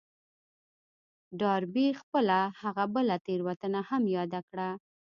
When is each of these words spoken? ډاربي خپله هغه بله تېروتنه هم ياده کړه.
ډاربي 1.39 1.87
خپله 2.01 2.39
هغه 2.61 2.83
بله 2.95 3.15
تېروتنه 3.25 3.79
هم 3.89 4.03
ياده 4.17 4.41
کړه. 4.49 4.69